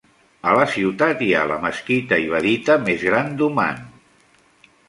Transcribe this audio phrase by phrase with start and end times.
[0.51, 3.89] A la ciutat hi ha la mesquita ibadita més gran d'Oman.